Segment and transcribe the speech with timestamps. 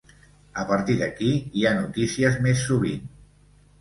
[0.61, 1.29] A partir d’aquí
[1.59, 3.05] hi ha notícies més sovint.